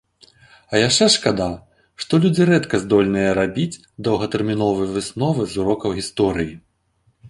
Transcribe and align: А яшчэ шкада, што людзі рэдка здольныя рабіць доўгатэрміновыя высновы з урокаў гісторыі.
А 0.71 0.79
яшчэ 0.87 1.05
шкада, 1.15 1.49
што 2.05 2.21
людзі 2.25 2.49
рэдка 2.51 2.75
здольныя 2.87 3.37
рабіць 3.43 3.81
доўгатэрміновыя 4.11 4.93
высновы 4.99 5.41
з 5.57 5.65
урокаў 5.65 5.89
гісторыі. 6.01 6.53